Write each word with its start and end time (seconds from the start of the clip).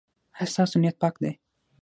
ایا 0.37 0.45
ستاسو 0.53 0.75
نیت 0.81 0.95
پاک 1.01 1.15
دی؟ 1.21 1.31